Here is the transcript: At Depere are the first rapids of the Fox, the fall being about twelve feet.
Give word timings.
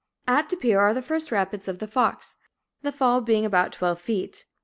At 0.27 0.49
Depere 0.49 0.79
are 0.79 0.95
the 0.95 1.01
first 1.03 1.31
rapids 1.31 1.67
of 1.67 1.77
the 1.77 1.85
Fox, 1.85 2.37
the 2.81 2.91
fall 2.91 3.21
being 3.21 3.45
about 3.45 3.71
twelve 3.73 4.01
feet. 4.01 4.47